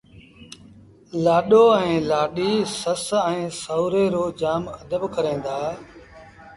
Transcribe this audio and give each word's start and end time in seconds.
لآڏو 1.23 1.63
ائيٚݩ 1.79 2.05
لآڏيٚ 2.09 2.67
سس 2.79 3.07
ائيٚݩ 3.29 3.55
سُوري 3.61 4.05
رو 4.13 4.25
جآم 4.39 4.63
ادب 4.81 5.01
ڪريݩ 5.15 5.43
دآ 5.45 5.59